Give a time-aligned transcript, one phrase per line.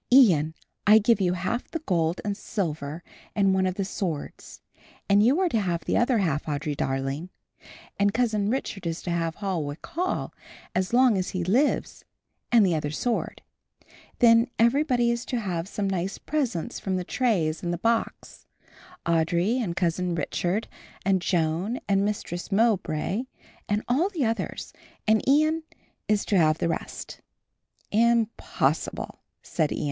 [0.11, 0.55] "Ian,
[0.87, 3.03] I give you half the gold and silver
[3.35, 4.59] and one of the swords,
[5.07, 7.29] and you are to have the other half, Audry darling,
[7.99, 10.33] and Cousin Richard is to have Holwick Hall
[10.73, 12.03] as long as he lives
[12.51, 13.43] and the other sword.
[14.17, 18.47] Then everybody is to have some nice presents from the trays and the box,
[19.05, 20.67] Audry and Cousin Richard,
[21.05, 23.25] and Joan and Mistress Mowbray
[23.69, 24.73] and all the others,
[25.07, 25.61] and Ian
[26.07, 27.21] is to have the rest."
[27.91, 29.79] "Impossible," said Ian.